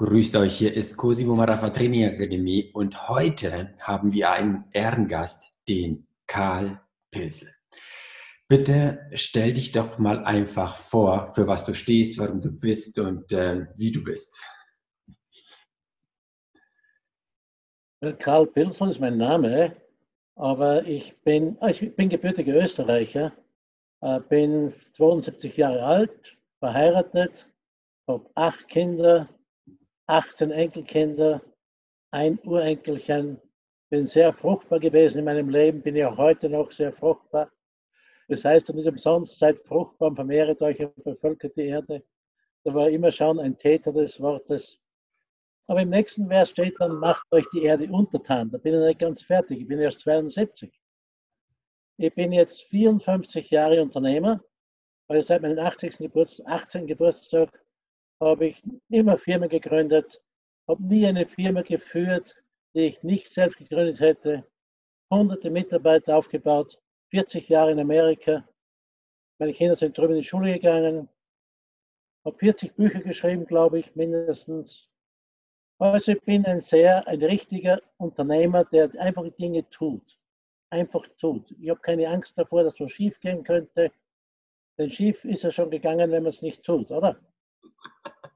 [0.00, 6.06] Grüßt euch, hier ist Cosimo Marafa Training Akademie und heute haben wir einen Ehrengast, den
[6.28, 7.48] Karl Pilsel.
[8.46, 13.32] Bitte stell dich doch mal einfach vor, für was du stehst, warum du bist und
[13.32, 14.40] äh, wie du bist.
[18.20, 19.74] Karl Pilsel ist mein Name,
[20.36, 23.32] aber ich bin, ah, ich bin gebürtiger Österreicher,
[24.02, 27.48] äh, bin 72 Jahre alt, verheiratet,
[28.06, 29.28] habe acht Kinder,
[30.08, 31.42] 18 Enkelkinder,
[32.10, 33.40] ein Urenkelchen.
[33.90, 37.50] Bin sehr fruchtbar gewesen in meinem Leben, bin ja heute noch sehr fruchtbar.
[38.28, 42.02] Das heißt, nicht umsonst, seid fruchtbar und vermehret euch und bevölkert die Erde.
[42.64, 44.78] Da war immer schon ein Täter des Wortes.
[45.66, 48.50] Aber im nächsten Vers steht dann, macht euch die Erde untertan.
[48.50, 50.72] Da bin ich nicht ganz fertig, ich bin erst 72.
[51.98, 54.42] Ich bin jetzt 54 Jahre Unternehmer,
[55.06, 55.98] weil seit meinem 80.
[55.98, 56.86] Geburtstag, 18.
[56.86, 57.50] Geburtstag
[58.20, 60.22] habe ich immer Firmen gegründet,
[60.68, 62.34] habe nie eine Firma geführt,
[62.74, 64.44] die ich nicht selbst gegründet hätte,
[65.10, 66.78] hunderte Mitarbeiter aufgebaut,
[67.10, 68.46] 40 Jahre in Amerika.
[69.38, 71.08] Meine Kinder sind drüben in die Schule gegangen,
[72.24, 74.88] habe 40 Bücher geschrieben, glaube ich, mindestens.
[75.80, 80.18] Also ich bin ein sehr, ein richtiger Unternehmer, der einfach Dinge tut.
[80.70, 81.54] Einfach tut.
[81.60, 83.92] Ich habe keine Angst davor, dass was schief gehen könnte.
[84.76, 87.18] Denn schief ist ja schon gegangen, wenn man es nicht tut, oder?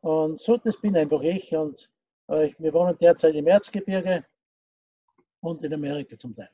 [0.02, 1.54] Und so, das bin einfach ich.
[1.54, 1.88] Und
[2.28, 4.24] äh, wir wohnen derzeit im Erzgebirge
[5.40, 6.50] und in Amerika zum Teil.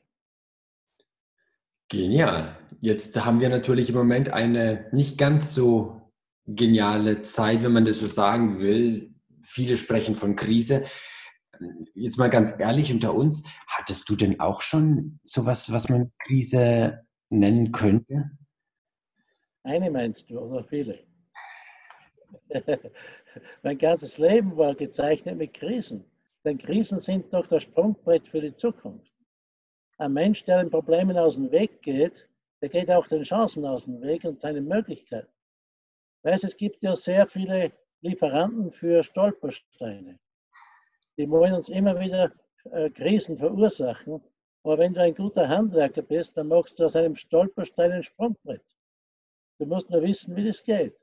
[1.89, 2.55] Genial.
[2.81, 5.99] Jetzt haben wir natürlich im Moment eine nicht ganz so
[6.45, 9.15] geniale Zeit, wenn man das so sagen will.
[9.41, 10.85] Viele sprechen von Krise.
[11.95, 17.01] Jetzt mal ganz ehrlich unter uns, hattest du denn auch schon sowas, was man Krise
[17.29, 18.31] nennen könnte?
[19.63, 20.99] Eine meinst du oder viele?
[23.63, 26.05] mein ganzes Leben war gezeichnet mit Krisen.
[26.43, 29.11] Denn Krisen sind doch das Sprungbrett für die Zukunft.
[29.97, 32.27] Ein Mensch, der den Problemen aus dem Weg geht,
[32.61, 35.31] der geht auch den Chancen aus dem Weg und seinen Möglichkeiten.
[36.23, 40.19] Weißt, es gibt ja sehr viele Lieferanten für Stolpersteine.
[41.17, 42.31] Die wollen uns immer wieder
[42.71, 44.21] äh, Krisen verursachen.
[44.63, 48.63] Aber wenn du ein guter Handwerker bist, dann machst du aus einem Stolperstein ein Sprungbrett.
[49.57, 50.95] Du musst nur wissen, wie das geht.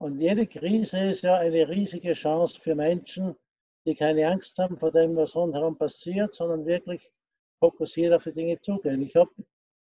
[0.00, 3.36] Und jede Krise ist ja eine riesige Chance für Menschen,
[3.84, 7.12] die keine Angst haben vor dem, was rundherum passiert, sondern wirklich
[7.58, 9.02] fokussiert auf die Dinge zugehen.
[9.02, 9.30] Ich habe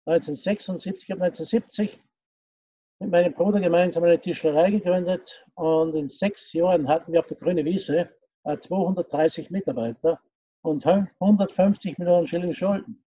[0.05, 1.99] 1976, ich habe 1970
[3.01, 7.39] mit meinem Bruder gemeinsam eine Tischlerei gegründet und in sechs Jahren hatten wir auf der
[7.39, 8.11] Grünen Wiese
[8.45, 10.21] 230 äh, Mitarbeiter
[10.61, 13.03] und 150 Millionen Schilling Schulden.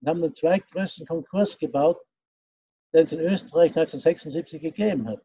[0.00, 1.98] Wir haben den zweitgrößten Konkurs gebaut,
[2.94, 5.22] den es in Österreich 1976 gegeben hat.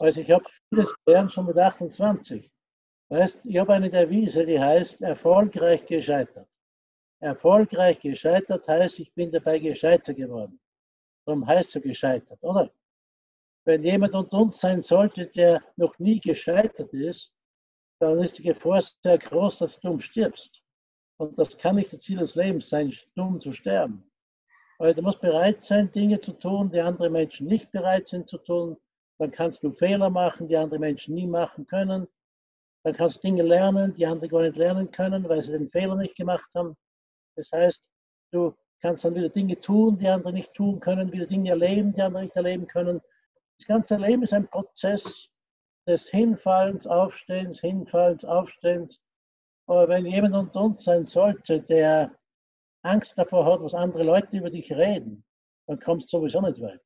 [0.00, 2.50] Also ich habe vieles gelernt schon mit 28.
[3.08, 6.48] Weißt, ich habe eine Devise, die heißt erfolgreich gescheitert.
[7.20, 10.60] Erfolgreich gescheitert heißt, ich bin dabei gescheitert geworden.
[11.26, 12.70] Darum heißt so gescheitert, oder?
[13.64, 17.32] Wenn jemand unter uns sein sollte, der noch nie gescheitert ist,
[17.98, 20.62] dann ist die Gefahr sehr groß, dass du stirbst.
[21.16, 24.08] Und das kann nicht das Ziel des Lebens sein, dumm zu sterben.
[24.78, 28.38] Weil du musst bereit sein, Dinge zu tun, die andere Menschen nicht bereit sind zu
[28.38, 28.76] tun
[29.18, 32.06] dann kannst du Fehler machen, die andere Menschen nie machen können.
[32.84, 35.96] Dann kannst du Dinge lernen, die andere gar nicht lernen können, weil sie den Fehler
[35.96, 36.76] nicht gemacht haben.
[37.36, 37.82] Das heißt,
[38.30, 42.02] du kannst dann wieder Dinge tun, die andere nicht tun können, wieder Dinge erleben, die
[42.02, 43.00] andere nicht erleben können.
[43.58, 45.28] Das ganze Leben ist ein Prozess
[45.86, 49.00] des Hinfallens, Aufstehens, Hinfallens, Aufstehens.
[49.66, 52.12] Aber wenn jemand unter uns sein sollte, der
[52.82, 55.24] Angst davor hat, was andere Leute über dich reden,
[55.66, 56.80] dann kommst du sowieso nicht weit.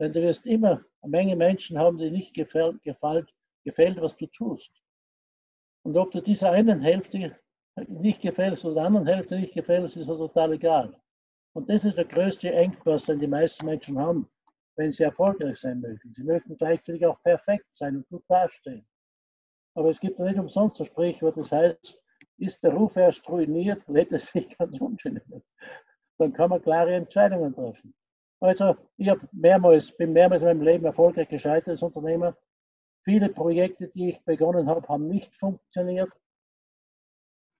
[0.00, 3.32] Denn du wirst immer eine Menge Menschen haben, die nicht gefällt, gefällt,
[3.64, 4.70] gefällt, was du tust.
[5.84, 7.36] Und ob du dieser einen Hälfte
[7.88, 11.00] nicht gefällst oder der anderen Hälfte nicht gefällst, ist total egal.
[11.54, 14.28] Und das ist der größte Engpass, den die meisten Menschen haben,
[14.76, 16.12] wenn sie erfolgreich sein möchten.
[16.14, 18.86] Sie möchten gleichzeitig auch perfekt sein und gut dastehen.
[19.74, 22.00] Aber es gibt nicht umsonst das Sprichwort, das heißt,
[22.38, 25.44] ist der Ruf erst ruiniert, lädt es sich ganz ungeniert.
[26.18, 27.94] Dann kann man klare Entscheidungen treffen.
[28.44, 32.36] Also ich habe mehrmals, bin mehrmals in meinem Leben erfolgreich gescheitert als Unternehmer.
[33.02, 36.10] Viele Projekte, die ich begonnen habe, haben nicht funktioniert.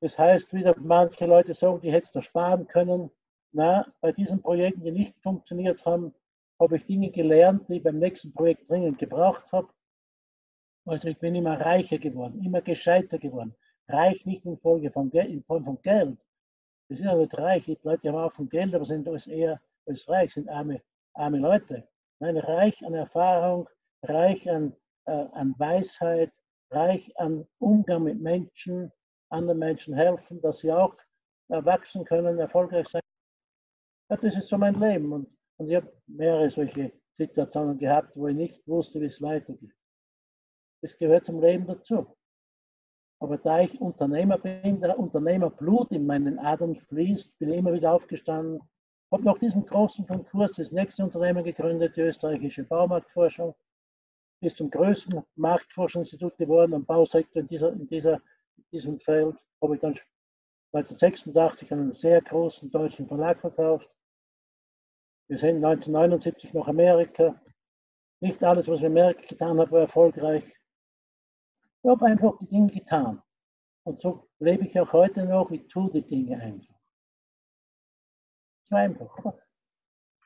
[0.03, 3.11] Das heißt, wieder manche Leute sagen, die hättest du sparen können.
[3.53, 6.15] Na, bei diesen Projekten, die nicht funktioniert haben,
[6.61, 9.69] habe ich Dinge gelernt, die ich beim nächsten Projekt dringend gebraucht habe.
[10.85, 13.55] Also ich bin immer reicher geworden, immer gescheiter geworden.
[13.89, 16.19] Reich nicht in Folge von, in Form von Geld.
[16.91, 17.65] Das ist ja nicht reich.
[17.65, 20.81] Die Leute haben auch von Geld, aber sind das eher ist reich, sind arme,
[21.15, 21.89] arme Leute.
[22.21, 23.69] Nein, reich an Erfahrung,
[24.03, 24.75] reich an,
[25.07, 26.33] äh, an Weisheit,
[26.71, 28.93] reich an Umgang mit Menschen,
[29.31, 30.97] anderen Menschen helfen, dass sie auch
[31.49, 33.03] wachsen können, erfolgreich sein.
[34.11, 35.13] Ja, das ist so mein Leben.
[35.13, 35.29] Und,
[35.59, 39.75] und ich habe mehrere solche Situationen gehabt, wo ich nicht wusste, wie es weitergeht.
[40.83, 42.17] Das gehört zum Leben dazu.
[43.21, 47.93] Aber da ich Unternehmer bin, der Unternehmerblut in meinen Adern fließt, bin ich immer wieder
[47.93, 48.61] aufgestanden,
[49.15, 53.55] habe nach diesem großen Konkurs das nächste Unternehmen gegründet, die österreichische Baumarktforschung,
[54.41, 58.15] ist zum größten Marktforschungsinstitut geworden am Bausektor in, dieser, in, dieser,
[58.57, 59.37] in diesem Feld.
[59.63, 59.99] Habe ich dann
[60.73, 63.89] 1986 einen sehr großen deutschen Verlag verkauft.
[65.29, 67.41] Wir sind 1979 nach Amerika.
[68.21, 70.45] Nicht alles, was ich in Amerika getan habe, war erfolgreich.
[71.83, 73.23] Ich habe einfach die Dinge getan.
[73.85, 75.53] Und so lebe ich auch heute noch.
[75.53, 76.74] Ich tue die Dinge einfach.
[78.75, 79.17] Einfach.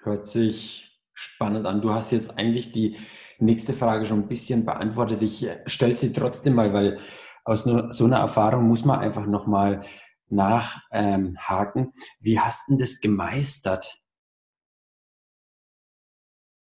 [0.02, 1.80] Hört sich spannend an.
[1.80, 2.96] Du hast jetzt eigentlich die
[3.38, 5.22] nächste Frage schon ein bisschen beantwortet.
[5.22, 7.00] Ich stelle sie trotzdem mal, weil
[7.44, 9.84] aus so einer Erfahrung muss man einfach nochmal
[10.28, 11.82] nachhaken.
[11.82, 14.00] Ähm, Wie hast du das gemeistert?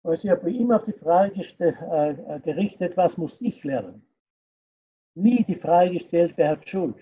[0.02, 4.06] Also ich habe immer auf die Frage äh, äh, gerichtet, was muss ich lernen?
[5.14, 6.96] Nie die Frage gestellt, wer hat Schuld?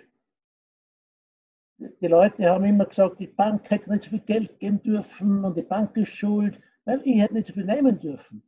[1.78, 5.56] Die Leute haben immer gesagt, die Bank hätte nicht so viel Geld geben dürfen und
[5.56, 8.43] die Bank ist schuld, weil ich hätte nicht so viel nehmen dürfen.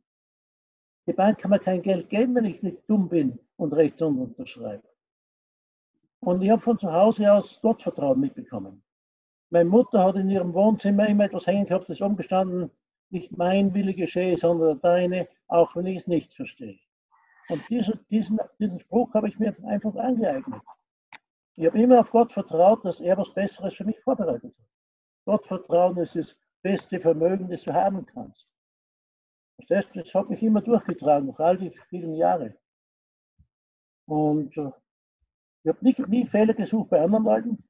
[1.05, 4.21] Die Bank kann mir kein Geld geben, wenn ich nicht dumm bin und rechts unten
[4.21, 4.87] unterschreibe.
[6.21, 8.83] Und ich habe von zu Hause aus Gottvertrauen mitbekommen.
[9.51, 12.71] Meine Mutter hat in ihrem Wohnzimmer immer etwas hängen gehabt, das ist umgestanden,
[13.09, 16.79] nicht mein Wille geschehe, sondern deine, auch wenn ich es nicht verstehe.
[17.49, 20.61] Und diesen, diesen, diesen Spruch habe ich mir einfach angeeignet.
[21.59, 24.67] Ich habe immer auf Gott vertraut, dass er was Besseres für mich vorbereitet hat.
[25.25, 28.47] Gott vertrauen ist das beste Vermögen, das du haben kannst.
[29.67, 32.55] Das, das hat mich immer durchgetragen, noch all die vielen Jahre.
[34.05, 34.71] Und äh,
[35.63, 37.63] ich habe nicht, nie Fehler gesucht bei anderen Leuten,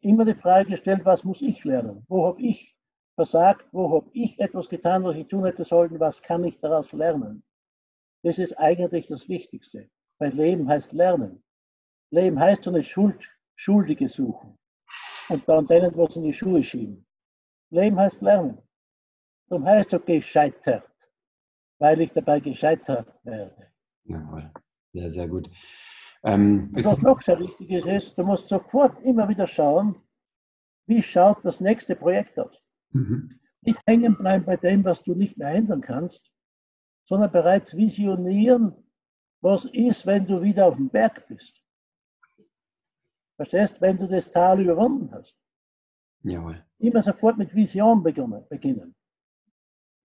[0.00, 2.06] immer die Frage gestellt, was muss ich lernen?
[2.08, 2.74] Wo habe ich
[3.14, 3.68] versagt?
[3.72, 6.00] Wo habe ich etwas getan, was ich tun hätte sollen?
[6.00, 7.44] Was kann ich daraus lernen?
[8.22, 9.90] Das ist eigentlich das Wichtigste.
[10.18, 11.44] Weil Leben heißt Lernen.
[12.10, 13.22] Leben heißt so eine Schuld,
[13.56, 14.58] Schuldige suchen
[15.28, 17.06] und dann denen was in die Schuhe schieben.
[17.70, 18.58] Leben heißt Lernen.
[19.48, 20.90] Darum heißt es gescheitert,
[21.78, 23.70] weil ich dabei gescheitert werde.
[24.04, 24.50] Jawohl,
[24.92, 25.50] sehr, sehr gut.
[26.24, 29.96] Ähm, was noch sehr wichtig ist, ist, du musst sofort immer wieder schauen,
[30.86, 32.56] wie schaut das nächste Projekt aus.
[32.90, 33.38] Mhm.
[33.60, 36.32] Nicht hängen bleiben bei dem, was du nicht mehr ändern kannst,
[37.06, 38.74] sondern bereits visionieren,
[39.40, 41.63] was ist, wenn du wieder auf dem Berg bist.
[43.36, 45.36] Verstehst, wenn du das Tal überwunden hast.
[46.22, 46.64] Jawohl.
[46.78, 48.94] Immer sofort mit Vision beginnen.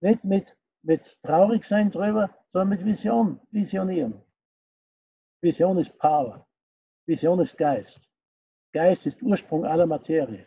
[0.00, 4.20] Nicht mit, mit traurig sein drüber, sondern mit Vision, visionieren.
[5.42, 6.46] Vision ist Power.
[7.06, 8.00] Vision ist Geist.
[8.72, 10.46] Geist ist Ursprung aller Materie.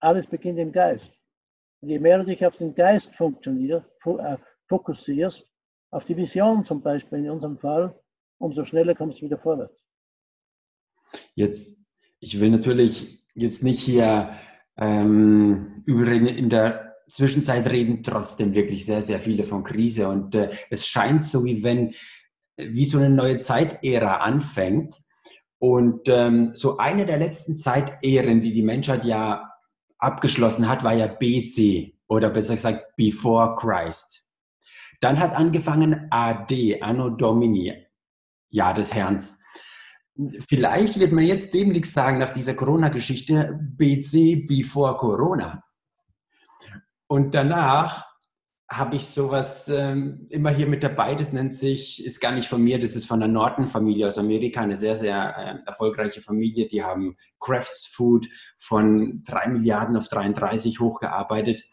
[0.00, 1.10] Alles beginnt im Geist.
[1.80, 4.38] Und je mehr du dich auf den Geist äh,
[4.68, 5.48] fokussierst,
[5.90, 7.98] auf die Vision zum Beispiel in unserem Fall,
[8.38, 9.80] umso schneller kommst du wieder vorwärts.
[11.34, 11.83] Jetzt,
[12.20, 14.34] ich will natürlich jetzt nicht hier
[14.76, 20.50] ähm, über in der Zwischenzeit reden trotzdem wirklich sehr, sehr viele von Krise und äh,
[20.70, 21.94] es scheint so, wie wenn
[22.56, 25.00] wie so eine neue Zeitära anfängt.
[25.58, 29.50] Und ähm, so eine der letzten Zeitähren, die die Menschheit ja
[29.98, 34.24] abgeschlossen hat, war ja BC oder besser gesagt Before Christ.
[35.00, 37.86] Dann hat angefangen AD, Anno Domini,
[38.50, 39.22] Jahr des Herrn.
[40.48, 45.62] Vielleicht wird man jetzt demnächst sagen, nach dieser Corona-Geschichte, BC Before Corona.
[47.08, 48.14] Und danach
[48.70, 51.14] habe ich sowas ähm, immer hier mit dabei.
[51.14, 54.62] Das nennt sich, ist gar nicht von mir, das ist von der Norton-Familie aus Amerika,
[54.62, 56.66] eine sehr, sehr äh, erfolgreiche Familie.
[56.66, 61.64] Die haben Crafts Food von drei Milliarden auf 33 hochgearbeitet.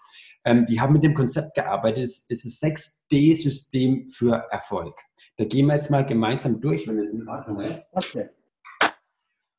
[0.43, 2.03] Ähm, die haben mit dem Konzept gearbeitet.
[2.03, 4.97] Es ist ein 6D-System für Erfolg.
[5.37, 7.83] Da gehen wir jetzt mal gemeinsam durch, wenn es in Ordnung ist.
[7.91, 8.29] Okay.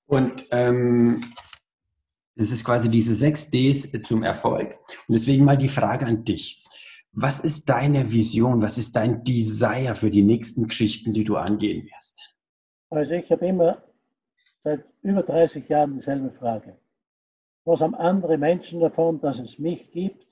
[0.07, 1.33] Und ähm,
[2.37, 4.79] das ist quasi diese 6 Ds zum Erfolg.
[5.07, 6.65] Und deswegen mal die Frage an dich.
[7.13, 8.63] Was ist deine Vision?
[8.63, 12.35] Was ist dein Desire für die nächsten Geschichten, die du angehen wirst?
[12.89, 13.83] Also ich habe immer
[14.61, 16.79] seit über 30 Jahren dieselbe Frage.
[17.65, 20.27] Was haben andere Menschen davon, dass es mich gibt?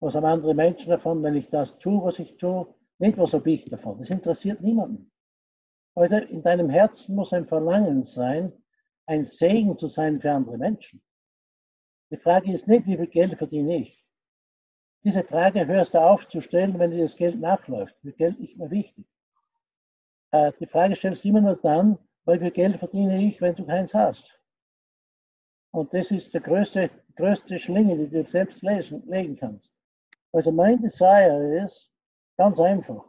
[0.00, 2.66] Was haben andere Menschen davon, wenn ich das tue, was ich tue?
[2.98, 3.98] Nicht, was habe ich davon?
[3.98, 5.10] Das interessiert niemanden.
[5.94, 8.52] Also in deinem Herzen muss ein Verlangen sein,
[9.06, 11.02] ein Segen zu sein für andere Menschen.
[12.10, 14.04] Die Frage ist nicht, wie viel Geld verdiene ich.
[15.04, 17.94] Diese Frage hörst du auf zu stellen, wenn dir das Geld nachläuft.
[18.02, 19.06] Das Geld nicht mehr wichtig.
[20.30, 23.66] Äh, die Frage stellst du immer nur dann, weil wie Geld verdiene ich, wenn du
[23.66, 24.40] keins hast?
[25.72, 29.73] Und das ist der größte, größte Schlinge, die du selbst lesen, legen kannst.
[30.34, 31.92] Also mein Desire ist
[32.36, 33.04] ganz einfach.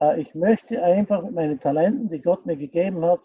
[0.00, 3.20] Äh, ich möchte einfach mit meinen Talenten, die Gott mir gegeben hat,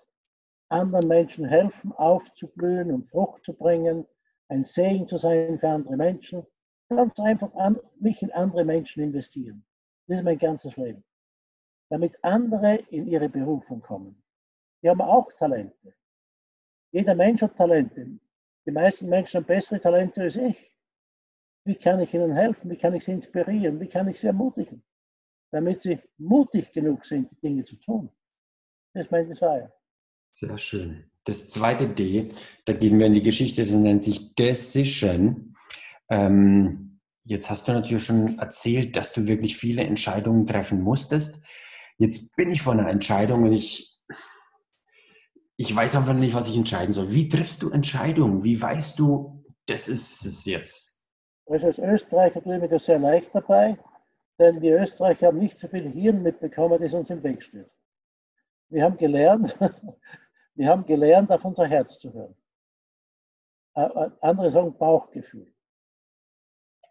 [0.69, 4.07] anderen Menschen helfen, aufzublühen und Frucht zu bringen,
[4.47, 6.43] ein Segen zu sein für andere Menschen.
[6.89, 9.63] Ganz einfach an, mich in andere Menschen investieren.
[10.07, 11.03] Das ist mein ganzes Leben.
[11.89, 14.23] Damit andere in ihre Berufung kommen.
[14.81, 15.93] Die haben auch Talente.
[16.91, 18.07] Jeder Mensch hat Talente.
[18.65, 20.69] Die meisten Menschen haben bessere Talente als ich.
[21.65, 22.69] Wie kann ich ihnen helfen?
[22.69, 23.79] Wie kann ich sie inspirieren?
[23.79, 24.83] Wie kann ich sie ermutigen?
[25.51, 28.09] Damit sie mutig genug sind, die Dinge zu tun.
[28.93, 29.71] Das ist mein Desire.
[30.31, 31.09] Sehr schön.
[31.25, 32.33] Das zweite D,
[32.65, 35.55] da gehen wir in die Geschichte, das nennt sich Decision.
[36.09, 41.45] Ähm, jetzt hast du natürlich schon erzählt, dass du wirklich viele Entscheidungen treffen musstest.
[41.97, 43.99] Jetzt bin ich vor einer Entscheidung und ich,
[45.57, 47.11] ich weiß einfach nicht, was ich entscheiden soll.
[47.11, 48.43] Wie triffst du Entscheidungen?
[48.43, 50.88] Wie weißt du, das ist es jetzt?
[51.49, 53.75] Also als Österreicher tue ich mir das sehr leicht dabei,
[54.37, 57.69] denn wir Österreicher haben nicht so viel Hirn mitbekommen, das uns im Weg steht.
[58.69, 59.57] Wir haben gelernt,
[60.53, 62.35] wir haben gelernt, auf unser Herz zu hören.
[63.73, 65.51] Andere sagen Bauchgefühl.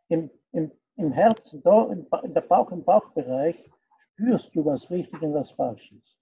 [0.09, 3.71] Im, im, im Herzen, da, in der Bauch, im Bauchbereich,
[4.15, 6.17] spürst du, was richtig und was falsch ist.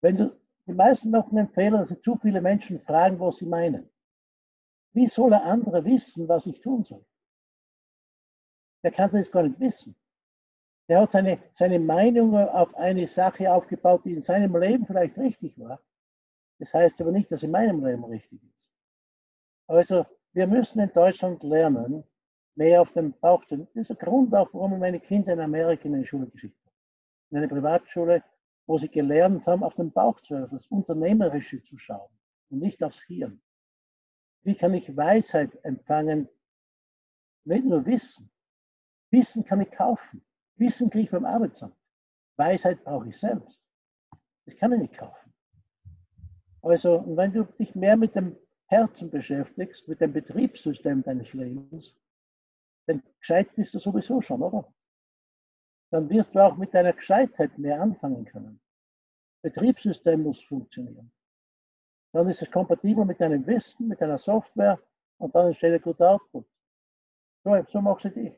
[0.00, 0.36] Wenn du,
[0.66, 3.88] die meisten machen den Fehler, dass sie zu viele Menschen fragen, was sie meinen.
[4.96, 7.04] Wie soll er andere wissen, was ich tun soll?
[8.82, 9.94] Der kann das gar nicht wissen.
[10.88, 15.58] Der hat seine, seine Meinung auf eine Sache aufgebaut, die in seinem Leben vielleicht richtig
[15.58, 15.82] war.
[16.58, 18.56] Das heißt aber nicht, dass in meinem Leben richtig ist.
[19.66, 22.02] Also wir müssen in Deutschland lernen,
[22.54, 23.58] mehr auf dem Bauch zu.
[23.58, 26.58] Das ist der Grund auch, warum ich meine Kinder in Amerika in eine Schule geschickt
[26.64, 26.74] habe.
[27.32, 28.24] In eine Privatschule,
[28.66, 32.08] wo sie gelernt haben, auf den Bauch zu hören, das Unternehmerische zu schauen
[32.48, 33.42] und nicht aufs Hirn.
[34.46, 36.28] Wie kann ich Weisheit empfangen?
[37.44, 38.30] Nicht nur Wissen.
[39.10, 40.24] Wissen kann ich kaufen.
[40.54, 41.74] Wissen kriege ich beim Arbeitsamt.
[42.36, 43.60] Weisheit brauche ich selbst.
[44.44, 45.32] Das kann ich nicht kaufen.
[46.62, 48.36] Also, wenn du dich mehr mit dem
[48.66, 51.96] Herzen beschäftigst, mit dem Betriebssystem deines Lebens,
[52.86, 54.72] dann gescheit bist du sowieso schon, oder?
[55.90, 58.60] Dann wirst du auch mit deiner Gescheitheit mehr anfangen können.
[59.42, 61.10] Betriebssystem muss funktionieren.
[62.12, 64.78] Dann ist es kompatibel mit deinem Wissen, mit deiner Software
[65.18, 66.46] und dann entsteht ein guter Output.
[67.44, 68.34] So, so machst du dich.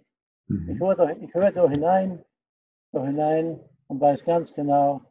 [0.49, 0.71] Mhm.
[0.71, 2.25] Ich höre da, ich höre da hinein,
[2.93, 5.03] da hinein und weiß ganz genau,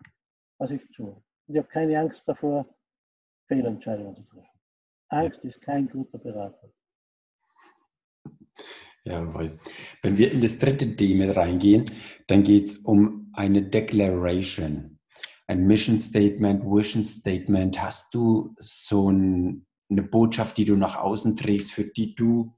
[0.58, 1.12] was ich tue.
[1.12, 2.66] Und ich habe keine Angst davor,
[3.48, 4.48] Fehlentscheidungen zu treffen.
[5.10, 6.70] Angst ist kein guter Berater.
[9.04, 9.58] Jawohl.
[10.02, 11.86] Wenn wir in das dritte D mit reingehen,
[12.28, 14.97] dann geht es um eine Declaration,
[15.48, 17.82] ein Mission Statement, Vision Statement.
[17.82, 22.54] Hast du so ein, eine Botschaft, die du nach außen trägst, für die du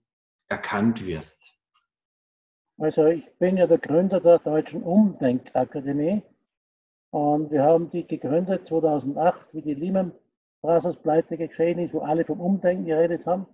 [0.49, 1.55] erkannt wirst?
[2.79, 6.23] Also ich bin ja der Gründer der Deutschen Umdenkakademie
[7.11, 10.13] und wir haben die gegründet 2008, wie die Lehman
[10.61, 13.45] Brothers Pleite geschehen ist, wo alle vom Umdenken geredet haben.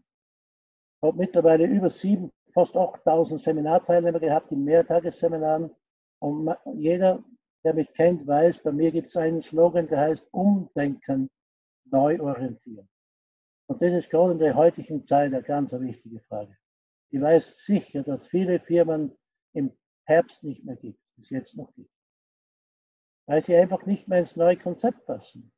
[0.97, 5.71] Ich habe mittlerweile über sieben, fast 8000 Seminarteilnehmer gehabt in Mehrtagesseminaren
[6.19, 7.23] und jeder,
[7.65, 11.31] der mich kennt, weiß, bei mir gibt es einen Slogan, der heißt Umdenken,
[11.85, 12.87] neu orientieren.
[13.67, 16.55] Und das ist gerade in der heutigen Zeit eine ganz wichtige Frage.
[17.09, 19.17] Ich weiß sicher, dass viele Firmen
[19.53, 21.89] im Herbst nicht mehr gibt, es jetzt noch gibt.
[23.25, 25.51] Weil sie einfach nicht mehr ins neue Konzept passen.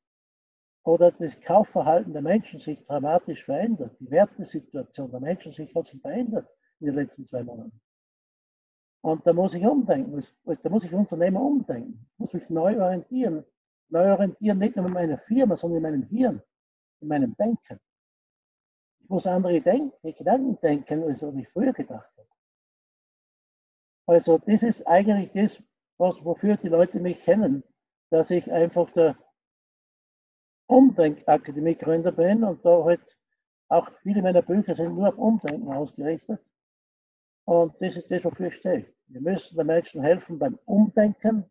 [0.86, 4.00] Oder das Kaufverhalten der Menschen sich dramatisch verändert.
[4.00, 6.48] Die Wertesituation der Menschen sich hat sich verändert
[6.80, 7.82] in den letzten zwei Monaten.
[9.08, 10.22] Und da muss ich umdenken.
[10.44, 12.06] Da muss ich Unternehmer umdenken.
[12.18, 13.46] Muss mich neu orientieren.
[13.88, 16.42] Neu orientieren nicht nur in meiner Firma, sondern in meinem Hirn,
[17.00, 17.80] in meinem Denken.
[19.00, 22.28] Ich muss andere Denk Gedanken denken, als ich früher gedacht habe.
[24.08, 25.64] Also das ist eigentlich das,
[25.98, 27.64] was, wofür die Leute mich kennen,
[28.10, 29.16] dass ich einfach der
[30.68, 33.18] Umdenkakademie-Gründer bin und da halt
[33.70, 36.42] auch viele meiner Bücher sind nur auf Umdenken ausgerichtet.
[37.46, 38.97] Und das ist das, wofür ich stehe.
[39.08, 41.46] Wir müssen den Menschen helfen beim Umdenken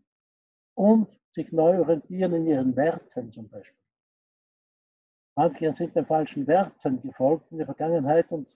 [0.75, 3.77] und sich neu orientieren in ihren Werten zum Beispiel.
[5.35, 8.49] Manche sind den falschen Werten gefolgt in der Vergangenheit und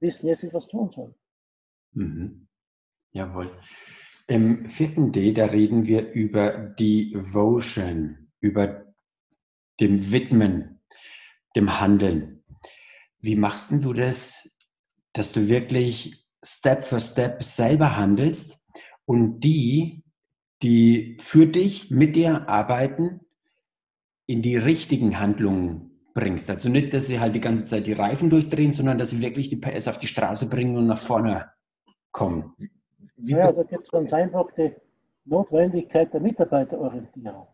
[0.00, 1.14] wissen jetzt nicht, was tun sollen.
[1.92, 2.48] Mhm.
[3.12, 3.50] Jawohl.
[4.26, 8.92] Im vierten D, da reden wir über Devotion, über
[9.80, 10.80] dem Widmen,
[11.54, 12.44] dem Handeln.
[13.18, 14.50] Wie machst du das,
[15.12, 18.58] dass du wirklich Step für Step selber handelst
[19.04, 20.04] und die,
[20.62, 23.20] die für dich mit dir arbeiten,
[24.26, 26.50] in die richtigen Handlungen bringst.
[26.50, 29.48] Also nicht, dass sie halt die ganze Zeit die Reifen durchdrehen, sondern dass sie wirklich
[29.48, 31.50] die PS auf die Straße bringen und nach vorne
[32.10, 32.54] kommen.
[33.16, 34.74] Wie ja, da gibt es ganz einfach die
[35.24, 37.46] Notwendigkeit der Mitarbeiterorientierung.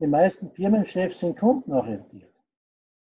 [0.00, 2.32] Die meisten Firmenchefs sind kundenorientiert.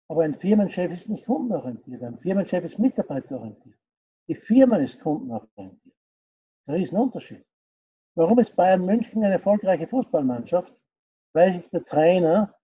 [0.08, 2.02] Aber ein Firmenchef ist nicht kundenorientiert.
[2.02, 3.78] Ein Firmenchef ist mitarbeiterorientiert.
[4.32, 5.94] Die Firma ist kundenorientiert.
[6.64, 7.44] Ein Riesenunterschied.
[8.14, 10.72] Warum ist Bayern München eine erfolgreiche Fußballmannschaft?
[11.34, 12.58] Weil sich der Trainer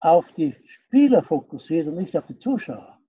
[0.00, 3.00] auf die Spieler fokussiert und nicht auf die Zuschauer.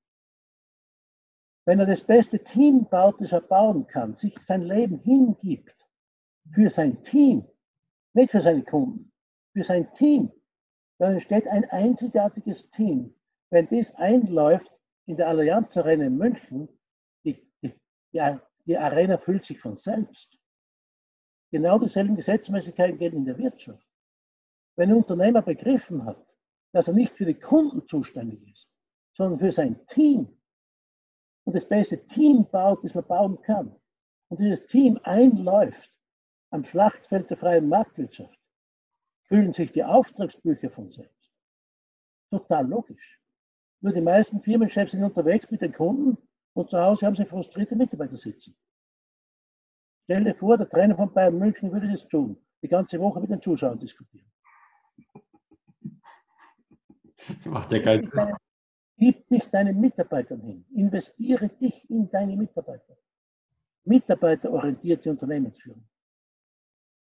[1.66, 5.76] Wenn er das beste Team baut, das er bauen kann, sich sein Leben hingibt
[6.54, 7.46] für sein Team,
[8.14, 9.12] nicht für seine Kunden,
[9.52, 10.32] für sein Team,
[11.00, 13.14] dann entsteht ein einzigartiges Team.
[13.50, 14.72] Wenn das einläuft
[15.06, 16.79] in der Allianz Arena in München,
[18.14, 20.38] die, die Arena füllt sich von selbst.
[21.52, 23.86] Genau dieselben Gesetzmäßigkeiten gelten in der Wirtschaft.
[24.76, 26.24] Wenn ein Unternehmer begriffen hat,
[26.72, 28.68] dass er nicht für die Kunden zuständig ist,
[29.16, 30.28] sondern für sein Team
[31.46, 33.76] und das beste Team baut, das man bauen kann,
[34.30, 35.92] und dieses Team einläuft
[36.52, 38.40] am Schlachtfeld der freien Marktwirtschaft,
[39.28, 41.32] füllen sich die Auftragsbücher von selbst.
[42.30, 43.20] Total logisch.
[43.82, 46.18] Nur die meisten Firmenchefs sind unterwegs mit den Kunden
[46.54, 48.56] und zu Hause haben sie frustrierte Mitarbeiter sitzen.
[50.06, 52.38] Stell dir vor, der Trainer von Bayern München würde das tun.
[52.64, 54.30] Die ganze Woche mit den Zuschauern diskutieren.
[57.46, 58.36] Macht der keinen Sinn.
[58.98, 60.66] Gib dich deinen Mitarbeitern hin.
[60.76, 62.98] Investiere dich in deine Mitarbeiter.
[63.86, 65.88] Mitarbeiterorientierte Unternehmensführung.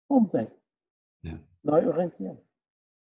[0.07, 0.59] Umdenken.
[1.21, 1.39] Ja.
[1.61, 2.39] Neu orientieren.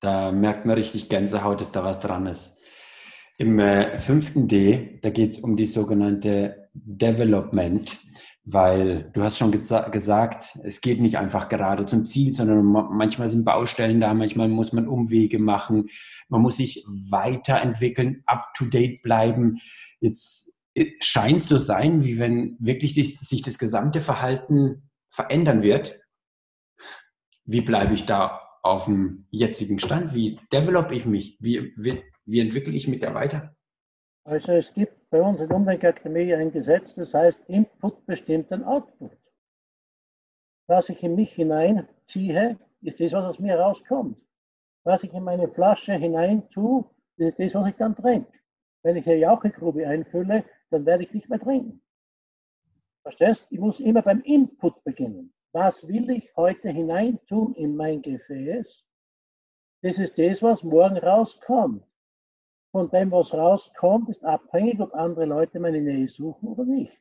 [0.01, 2.65] Da merkt man richtig Gänsehaut, dass da was dran ist.
[3.41, 7.99] Im äh, fünften D, da geht es um die sogenannte Development
[8.45, 13.45] weil du hast schon gesagt, es geht nicht einfach gerade zum Ziel, sondern manchmal sind
[13.45, 15.89] Baustellen da, manchmal muss man Umwege machen,
[16.29, 19.59] man muss sich weiterentwickeln, up-to-date bleiben.
[20.01, 26.01] Jetzt äh, scheint so sein, wie wenn wirklich die, sich das gesamte Verhalten verändern wird.
[27.45, 30.15] Wie bleibe ich da auf dem jetzigen Stand?
[30.15, 31.37] Wie develope ich mich?
[31.41, 33.57] Wie, wie, wie entwickle ich mich da weiter?
[34.25, 39.17] Also es gibt bei uns in Umweltakademie ein Gesetz, das heißt, Input bestimmt den Output.
[40.69, 44.17] Was ich in mich hineinziehe, ist das, was aus mir rauskommt.
[44.85, 46.85] Was ich in meine Flasche hinein tue,
[47.17, 48.39] ist das, was ich dann trinke.
[48.85, 51.83] Wenn ich eine Jauchegrube einfülle, dann werde ich nicht mehr trinken.
[53.03, 53.47] Verstehst?
[53.51, 55.33] Ich muss immer beim Input beginnen.
[55.53, 58.85] Was will ich heute hineintun in mein Gefäß?
[59.83, 61.90] Das ist das, was morgen rauskommt
[62.73, 66.97] von dem, was rauskommt, ist abhängig, ob andere Leute meine Nähe suchen oder nicht.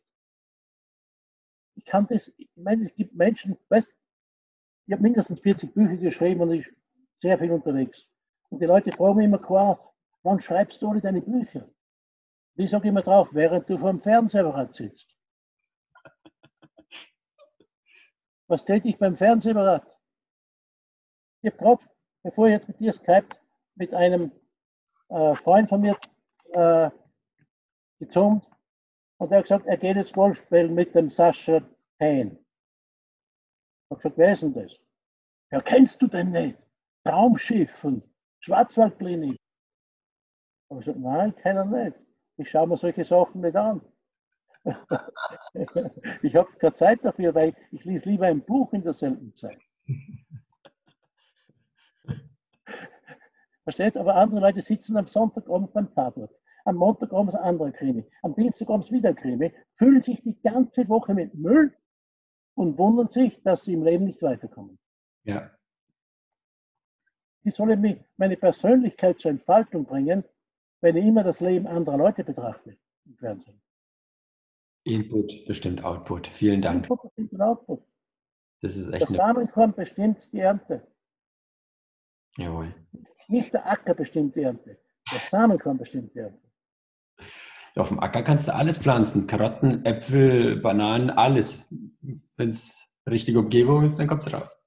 [1.76, 3.88] Ich kann das, ich meine, es gibt Menschen, weißt,
[4.88, 6.68] ich habe mindestens 40 Bücher geschrieben und ich
[7.22, 8.08] sehr viel unterwegs.
[8.50, 11.70] Und die Leute fragen mich immer, klar, wann schreibst du alle deine Bücher?
[12.56, 15.16] Ich sage immer drauf, während du vor dem Fernsehapparat sitzt.
[18.48, 19.98] Was täte ich beim Fernsehapparat?
[21.42, 21.84] Ich habe gerade,
[22.24, 23.28] bevor ich jetzt mit dir Skype,
[23.76, 24.32] mit einem
[25.10, 25.98] äh, Freund von mir
[26.54, 26.90] äh,
[28.00, 28.48] gezoomt
[29.18, 31.62] und er hat gesagt, er geht jetzt Golf spielen mit dem Sascha
[31.98, 32.32] Payne.
[32.32, 34.72] Ich habe gesagt, wer ist denn das?
[35.52, 36.58] Ja, kennst du den nicht?
[37.04, 38.04] Traumschiff und
[38.42, 39.34] Schwarzwaldklinik.
[39.36, 41.98] Ich habe gesagt, nein, ich kenne ihn nicht.
[42.38, 43.82] Ich schaue mir solche Sachen nicht an.
[46.22, 49.60] ich habe keine Zeit dafür, weil ich lese lieber ein Buch in derselben Zeit.
[53.70, 53.98] Verstehst?
[53.98, 56.32] Aber andere Leute sitzen am Sonntagabend beim Tatort.
[56.66, 58.04] Am Montagabend ein anderer Krimi.
[58.24, 59.54] Am Dienstagabend wieder Krimi.
[59.78, 61.76] Fühlen sich die ganze Woche mit Müll
[62.56, 64.80] und wundern sich, dass sie im Leben nicht weiterkommen.
[65.24, 65.52] Ja.
[67.44, 70.24] Wie soll ich mich, meine Persönlichkeit zur Entfaltung bringen,
[70.82, 73.62] wenn ich immer das Leben anderer Leute betrachte im Fernsehen?
[74.84, 76.28] Input bestimmt Output.
[76.28, 76.84] Vielen Dank.
[76.84, 77.84] Input bestimmt Output.
[78.62, 79.10] Das ist echt.
[79.10, 80.86] Der Samenkorn bestimmt die Ernte.
[82.38, 82.74] Jawohl.
[83.30, 84.80] Nicht der Acker bestimmt die Ernte,
[85.12, 86.42] der Samenkorn bestimmt die Ernte.
[87.76, 89.28] Auf dem Acker kannst du alles pflanzen.
[89.28, 91.70] Karotten, Äpfel, Bananen, alles.
[92.36, 94.60] Wenn es richtige Umgebung ist, dann kommt es raus.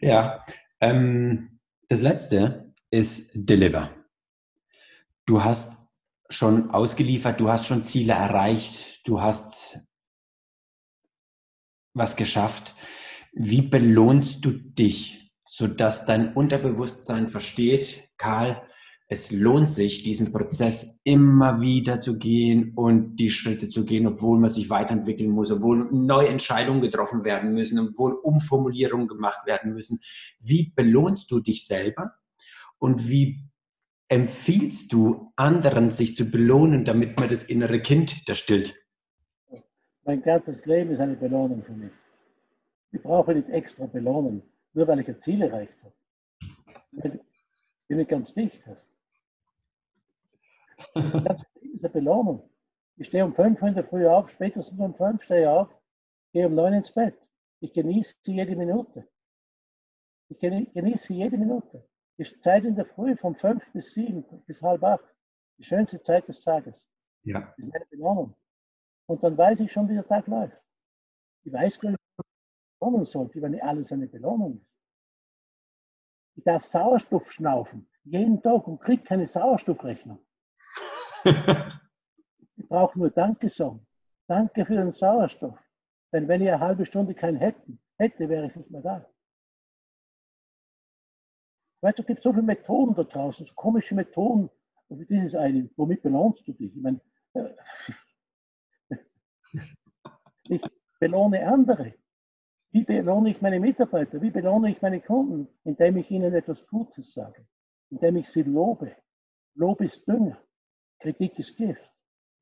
[0.00, 0.44] Ja.
[0.80, 3.90] Ähm, das letzte ist Deliver.
[5.24, 5.88] Du hast
[6.28, 9.80] schon ausgeliefert, du hast schon Ziele erreicht, du hast
[11.94, 12.74] was geschafft.
[13.32, 15.21] Wie belohnst du dich?
[15.54, 18.62] Sodass dein Unterbewusstsein versteht, Karl,
[19.06, 24.38] es lohnt sich, diesen Prozess immer wieder zu gehen und die Schritte zu gehen, obwohl
[24.38, 29.98] man sich weiterentwickeln muss, obwohl neue Entscheidungen getroffen werden müssen, obwohl Umformulierungen gemacht werden müssen.
[30.40, 32.14] Wie belohnst du dich selber
[32.78, 33.44] und wie
[34.08, 38.74] empfiehlst du anderen, sich zu belohnen, damit man das innere Kind da stillt?
[40.06, 41.92] Mein ganzes Leben ist eine Belohnung für mich.
[42.92, 47.20] Ich brauche nicht extra belohnen, nur weil ich ein Ziel erreicht habe.
[47.88, 48.62] Bin ich ganz dicht.
[48.66, 48.88] Das
[50.94, 52.50] ist eine Belohnung.
[52.96, 55.68] Ich stehe um fünf in der Früh auf, spätestens um fünf stehe ich auf,
[56.32, 57.16] gehe um neun ins Bett.
[57.60, 59.08] Ich genieße jede Minute.
[60.28, 61.88] Ich genieße jede Minute.
[62.18, 65.04] Die Zeit in der Früh von fünf bis sieben bis halb acht.
[65.58, 66.86] Die schönste Zeit des Tages.
[67.22, 67.40] Ja.
[67.40, 68.34] Das ist meine Belohnung.
[69.06, 70.56] Und dann weiß ich schon, wie der Tag läuft.
[71.44, 72.01] Ich weiß gar nicht,
[72.82, 74.66] belohnen sollte, wenn alles eine Belohnung ist.
[76.34, 80.18] Ich darf Sauerstoff schnaufen, jeden Tag und kriege keine Sauerstoffrechnung.
[81.24, 83.86] ich brauche nur Danke sagen.
[84.26, 85.58] Danke für den Sauerstoff.
[86.12, 89.06] Denn wenn ich eine halbe Stunde keinen hätten, hätte, wäre ich nicht mehr da.
[91.82, 94.48] Weißt du, es gibt so viele Methoden da draußen, so komische Methoden.
[94.88, 96.74] Und das ist eine, womit belohnst du dich?
[96.74, 97.00] Ich meine,
[97.34, 97.54] äh,
[100.44, 100.62] ich
[100.98, 101.94] belohne andere.
[102.72, 104.20] Wie belohne ich meine Mitarbeiter?
[104.22, 105.46] Wie belohne ich meine Kunden?
[105.64, 107.46] Indem ich ihnen etwas Gutes sage,
[107.90, 108.96] indem ich sie lobe.
[109.54, 110.38] Lob ist Dünger,
[110.98, 111.90] Kritik ist Gift.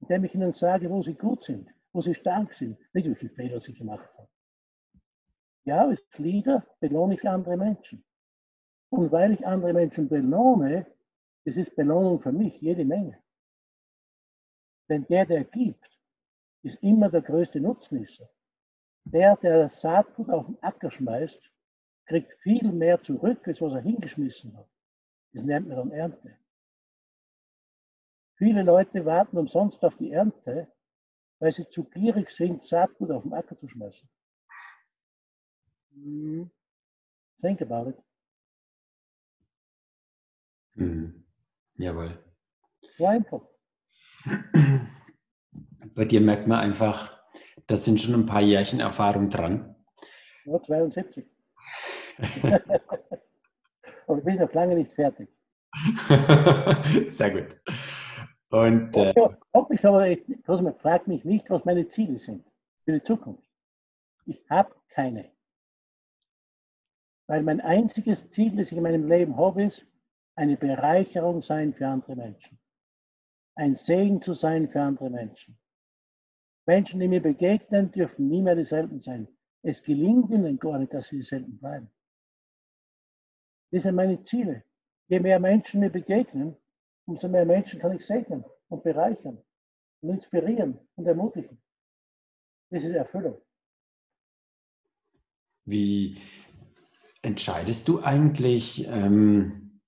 [0.01, 3.35] Indem ich ihnen sage, wo sie gut sind, wo sie stark sind, nicht wie viele
[3.35, 4.29] Fehler sie gemacht haben.
[5.65, 8.05] Ja, als Leader belohne ich andere Menschen.
[8.89, 10.87] Und weil ich andere Menschen belohne,
[11.45, 13.19] das ist Belohnung für mich jede Menge.
[14.89, 15.89] Denn der, der gibt,
[16.63, 18.29] ist immer der größte Nutznießer.
[19.05, 21.41] Der, der das Saatgut auf den Acker schmeißt,
[22.07, 24.69] kriegt viel mehr zurück, als was er hingeschmissen hat.
[25.33, 26.37] Das nennt man dann Ernte.
[28.37, 30.73] Viele Leute warten umsonst auf die Ernte,
[31.39, 34.09] weil sie zu gierig sind, Saatgut auf den Acker zu schmeißen.
[35.93, 36.51] Hm.
[37.41, 37.97] Think about it.
[40.75, 41.25] Mhm.
[41.75, 42.19] Jawohl.
[42.97, 43.43] So einfach.
[45.95, 47.20] Bei dir merkt man einfach,
[47.71, 49.77] da sind schon ein paar Jährchen Erfahrung dran.
[50.45, 51.25] Ja, 72.
[54.07, 55.29] Aber ich bin noch lange nicht fertig.
[57.07, 57.57] Sehr gut.
[58.51, 62.45] Und, äh, ich aber, Cosmo, frag mich nicht, was meine Ziele sind
[62.85, 63.45] für die Zukunft.
[64.27, 65.31] Ich habe keine.
[67.29, 69.87] Weil mein einziges Ziel, das ich in meinem Leben habe, ist,
[70.35, 72.59] eine Bereicherung sein für andere Menschen.
[73.55, 75.57] Ein Segen zu sein für andere Menschen.
[76.75, 79.27] Menschen, die mir begegnen, dürfen nie mehr dieselben sein.
[79.63, 81.91] Es gelingt ihnen gar nicht, dass sie dieselben bleiben.
[83.73, 84.63] Das sind meine Ziele.
[85.09, 86.57] Je mehr Menschen mir begegnen,
[87.07, 89.43] umso mehr Menschen kann ich segnen und bereichern
[90.01, 91.61] und inspirieren und ermutigen.
[92.71, 93.43] Das ist Erfüllung.
[95.65, 96.21] Wie
[97.23, 99.81] entscheidest du eigentlich, ähm,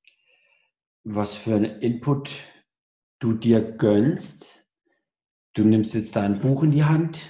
[1.04, 2.26] was für einen Input
[3.20, 4.61] du dir gönnst?
[5.54, 7.28] Du nimmst jetzt da ein Buch in die Hand.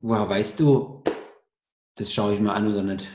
[0.00, 1.02] Woher weißt du,
[1.94, 3.08] das schaue ich mal an oder nicht?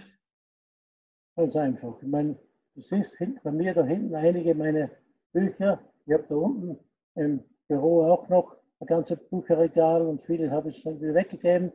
[1.36, 2.02] Ganz einfach.
[2.02, 2.40] Ich meine,
[2.74, 4.90] du siehst bei mir da hinten einige meiner
[5.32, 5.80] Bücher.
[6.08, 6.80] Ich habe da unten
[7.14, 11.72] im Büro auch noch ein ganzes Bücherregal und viele habe ich schon wieder weggegeben.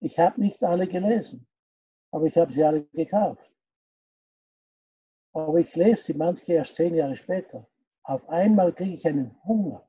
[0.00, 1.46] Ich habe nicht alle gelesen,
[2.10, 3.50] aber ich habe sie alle gekauft.
[5.34, 7.68] Aber ich lese sie manche erst zehn Jahre später.
[8.02, 9.86] Auf einmal kriege ich einen Hunger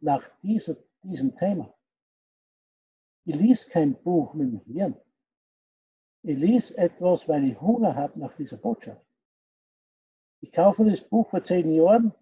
[0.00, 1.72] nach dieser, diesem Thema.
[3.24, 4.96] Ich lese kein Buch mit dem Hirn.
[6.22, 9.04] Ich lese etwas, weil ich Hunger habe nach dieser Botschaft.
[10.40, 12.14] Ich kaufe das Buch vor zehn Jahren,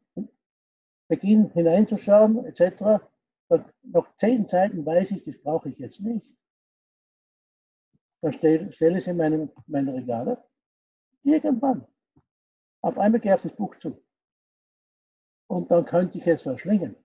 [1.09, 3.05] beginne hineinzuschauen, etc.
[3.49, 6.27] Und nach zehn Seiten weiß ich, das brauche ich jetzt nicht.
[8.21, 10.43] Dann stelle, stelle ich es in meinen, meine Regale.
[11.23, 11.87] Irgendwann.
[12.81, 14.03] Auf einmal gehe ich auf das Buch zu.
[15.49, 16.97] Und dann könnte ich es verschlingen.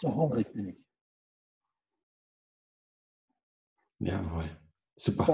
[0.00, 0.76] So hungrig bin ich.
[3.98, 4.56] Jawohl.
[4.94, 5.26] Super.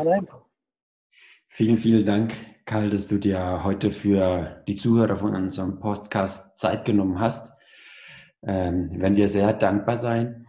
[1.49, 2.33] Vielen, vielen Dank,
[2.65, 7.53] Karl, dass du dir heute für die Zuhörer von unserem Podcast Zeit genommen hast.
[8.43, 10.47] Ähm, wir werden dir sehr dankbar sein.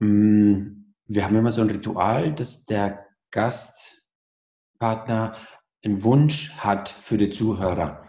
[0.00, 5.34] Mm, wir haben immer so ein Ritual, dass der Gastpartner
[5.82, 8.04] einen Wunsch hat für die Zuhörer.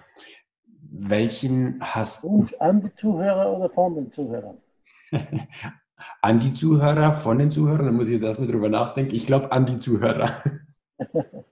[0.66, 2.32] Welchen hast du?
[2.32, 4.58] Wunsch an die Zuhörer oder von den Zuhörern?
[6.22, 9.16] an die Zuhörer, von den Zuhörern, da muss ich jetzt erstmal drüber nachdenken.
[9.16, 10.32] Ich glaube an die Zuhörer.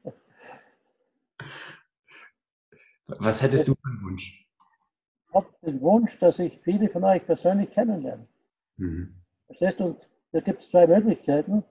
[3.07, 4.47] Was hättest du für einen Wunsch?
[5.27, 8.25] Ich habe den Wunsch, dass ich viele von euch persönlich kennenlerne.
[8.77, 9.21] Mhm.
[9.47, 9.99] Verstehst du?
[10.31, 11.63] Da gibt es zwei Möglichkeiten.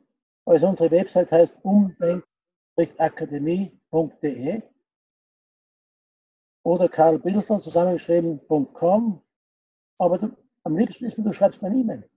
[0.47, 4.63] Also unsere Website heißt umdenk-akademie.de
[6.63, 9.21] oder Karl Bilser zusammengeschrieben.com.
[9.99, 12.11] Aber du, am liebsten ist mir, du schreibst mir eine E-Mail.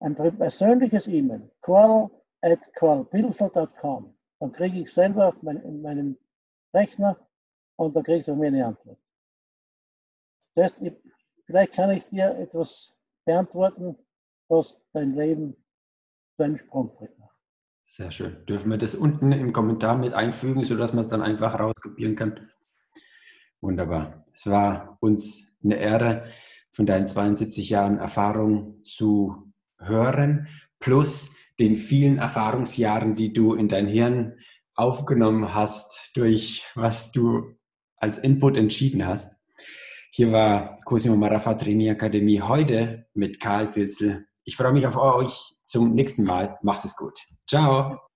[0.00, 1.50] Ein persönliches E-Mail.
[1.62, 2.10] Qual
[2.42, 4.14] at qualbilser.com.
[4.38, 6.18] Dann kriege ich selber auf mein, meinen
[6.72, 7.18] Rechner
[7.76, 8.98] und dann kriegst du mir eine Antwort.
[10.54, 10.74] Das,
[11.46, 12.92] vielleicht kann ich dir etwas
[13.24, 13.96] beantworten,
[14.48, 15.56] was dein Leben
[16.36, 17.36] zu einem Sprungbrett macht.
[17.84, 18.44] Sehr schön.
[18.46, 22.50] Dürfen wir das unten im Kommentar mit einfügen, sodass man es dann einfach rauskopieren kann?
[23.60, 24.24] Wunderbar.
[24.32, 26.30] Es war uns eine Ehre,
[26.72, 33.86] von deinen 72 Jahren Erfahrung zu hören, plus den vielen Erfahrungsjahren, die du in dein
[33.86, 34.34] Hirn
[34.74, 37.54] aufgenommen hast, durch was du
[37.96, 39.34] als Input entschieden hast.
[40.12, 44.26] Hier war Cosimo Marafa Trainee Akademie heute mit Karl Pilzel.
[44.44, 46.58] Ich freue mich auf euch zum nächsten Mal.
[46.62, 47.20] Macht es gut.
[47.48, 48.09] Ciao.